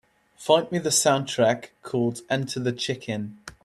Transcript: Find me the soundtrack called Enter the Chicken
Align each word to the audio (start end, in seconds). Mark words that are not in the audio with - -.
Find 0.35 0.71
me 0.71 0.79
the 0.79 0.89
soundtrack 0.89 1.67
called 1.83 2.21
Enter 2.27 2.59
the 2.59 2.71
Chicken 2.71 3.37